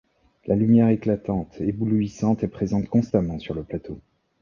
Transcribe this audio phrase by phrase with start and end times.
[0.47, 4.01] La lumière éclatante, éblouissante est présente constamment sur le plateau.